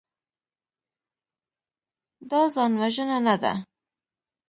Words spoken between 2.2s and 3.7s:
دا ځانوژنه نه ده.